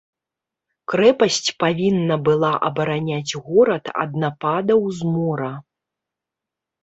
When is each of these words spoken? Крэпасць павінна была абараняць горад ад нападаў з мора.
Крэпасць 0.91 1.49
павінна 1.63 2.15
была 2.29 2.49
абараняць 2.69 3.37
горад 3.49 3.85
ад 4.05 4.11
нападаў 4.23 4.81
з 5.01 5.11
мора. 5.13 5.53